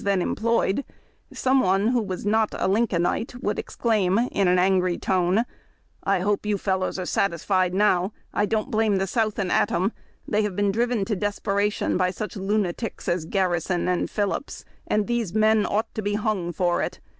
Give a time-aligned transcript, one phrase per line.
[0.03, 0.83] then employed,
[1.31, 5.45] some one who was not a "Lincohiite" wouhl exchiim, in an angry tone;"
[6.03, 8.11] I hope you fellows are satisfied now.
[8.33, 9.91] I don't blame the South an atom.
[10.27, 15.05] They have been driven to desperation by such lunatics as Garri son and Phillips, and
[15.05, 16.99] these men ought to be hung for it."